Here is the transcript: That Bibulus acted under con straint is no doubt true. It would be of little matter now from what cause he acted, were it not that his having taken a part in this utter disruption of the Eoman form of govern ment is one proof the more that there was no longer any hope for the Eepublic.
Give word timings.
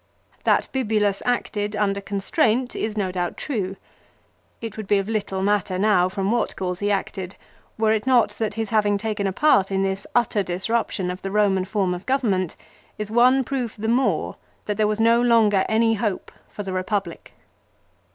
That 0.45 0.67
Bibulus 0.73 1.21
acted 1.27 1.75
under 1.75 2.01
con 2.01 2.17
straint 2.21 2.75
is 2.75 2.97
no 2.97 3.11
doubt 3.11 3.37
true. 3.37 3.75
It 4.59 4.75
would 4.75 4.87
be 4.87 4.97
of 4.97 5.07
little 5.07 5.43
matter 5.43 5.77
now 5.77 6.09
from 6.09 6.31
what 6.31 6.55
cause 6.55 6.79
he 6.79 6.89
acted, 6.89 7.35
were 7.77 7.91
it 7.91 8.07
not 8.07 8.29
that 8.31 8.55
his 8.55 8.71
having 8.71 8.97
taken 8.97 9.27
a 9.27 9.31
part 9.31 9.69
in 9.69 9.83
this 9.83 10.07
utter 10.15 10.41
disruption 10.41 11.11
of 11.11 11.21
the 11.21 11.29
Eoman 11.29 11.67
form 11.67 11.93
of 11.93 12.07
govern 12.07 12.31
ment 12.31 12.55
is 12.97 13.11
one 13.11 13.43
proof 13.43 13.75
the 13.77 13.87
more 13.87 14.37
that 14.65 14.75
there 14.75 14.87
was 14.87 14.99
no 14.99 15.21
longer 15.21 15.65
any 15.69 15.93
hope 15.93 16.31
for 16.49 16.63
the 16.63 16.71
Eepublic. 16.71 17.33